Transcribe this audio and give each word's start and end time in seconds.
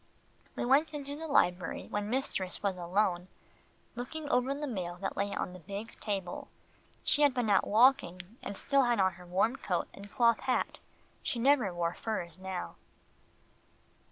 We 0.55 0.65
went 0.65 0.95
into 0.95 1.15
the 1.15 1.27
library, 1.27 1.85
where 1.87 2.01
mistress 2.01 2.63
was 2.63 2.75
alone, 2.75 3.27
looking 3.95 4.27
over 4.31 4.51
the 4.51 4.65
mail 4.65 4.95
that 4.95 5.15
lay 5.15 5.31
on 5.35 5.53
the 5.53 5.59
big 5.59 5.95
table. 5.99 6.47
She 7.03 7.21
had 7.21 7.35
been 7.35 7.51
out 7.51 7.67
walking, 7.67 8.35
and 8.41 8.57
still 8.57 8.81
had 8.85 8.99
on 8.99 9.13
her 9.13 9.27
warm 9.27 9.57
coat 9.57 9.87
and 9.93 10.09
cloth 10.09 10.39
hat. 10.39 10.79
She 11.21 11.37
never 11.37 11.71
wore 11.71 11.93
furs 11.93 12.39
now. 12.39 12.77